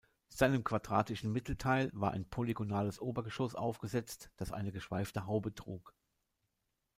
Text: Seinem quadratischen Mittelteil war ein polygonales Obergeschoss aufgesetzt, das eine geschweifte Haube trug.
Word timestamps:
Seinem 0.29 0.63
quadratischen 0.63 1.31
Mittelteil 1.31 1.91
war 1.93 2.09
ein 2.09 2.25
polygonales 2.27 2.99
Obergeschoss 2.99 3.53
aufgesetzt, 3.53 4.31
das 4.37 4.51
eine 4.51 4.71
geschweifte 4.71 5.27
Haube 5.27 5.53
trug. 5.53 5.93